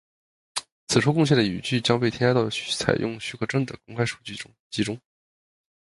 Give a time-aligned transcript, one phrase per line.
[0.87, 4.35] 此处贡献的语句将被添加到采用许可证的公开数据
[4.71, 4.99] 集中。